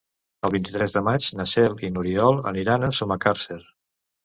El 0.47 0.53
vint-i-tres 0.53 0.95
de 0.95 1.03
maig 1.07 1.27
na 1.41 1.45
Cel 1.51 1.77
i 1.89 1.93
n'Oriol 1.99 2.41
aniran 2.55 2.89
a 2.89 2.93
Sumacàrcer. 3.03 3.63